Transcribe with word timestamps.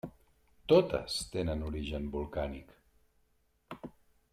Totes 0.73 1.19
tenen 1.35 1.63
origen 1.69 2.09
volcànic. 2.17 2.75